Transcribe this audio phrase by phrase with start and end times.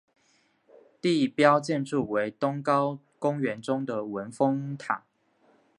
[0.99, 5.03] 地标建筑为东皋公园中的文峰塔。